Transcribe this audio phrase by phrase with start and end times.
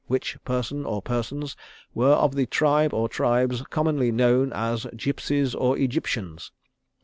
[0.07, 1.55] which person or persons
[1.93, 6.51] were of the tribe or tribes commonly known as gipsies or Egyptians.